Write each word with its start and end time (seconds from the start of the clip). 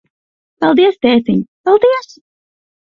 Paldies, 0.65 0.97
tētiņ, 1.07 1.47
paldies. 1.71 2.13